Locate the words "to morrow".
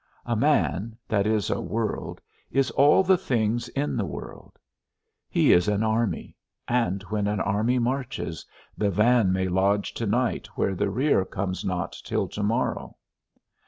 12.29-12.97